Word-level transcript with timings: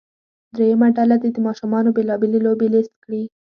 دریمه 0.57 0.87
ډله 0.97 1.15
دې 1.23 1.29
د 1.33 1.37
ماشومانو 1.47 1.89
بیلا 1.95 2.15
بېلې 2.21 2.39
لوبې 2.45 2.67
لیست 2.73 2.93
کړي. 3.03 3.23